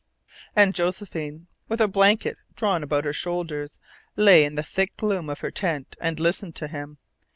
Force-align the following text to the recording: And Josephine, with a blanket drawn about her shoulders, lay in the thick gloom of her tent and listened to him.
And 0.55 0.73
Josephine, 0.73 1.45
with 1.67 1.79
a 1.79 1.87
blanket 1.87 2.35
drawn 2.55 2.81
about 2.81 3.03
her 3.05 3.13
shoulders, 3.13 3.77
lay 4.15 4.43
in 4.43 4.55
the 4.55 4.63
thick 4.63 4.97
gloom 4.97 5.29
of 5.29 5.41
her 5.41 5.51
tent 5.51 5.95
and 6.01 6.19
listened 6.19 6.55
to 6.55 6.67
him. 6.67 6.97